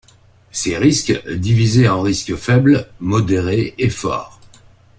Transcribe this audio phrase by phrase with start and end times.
[0.51, 4.39] Ces risques, divisés en risque faible, modéré et fort.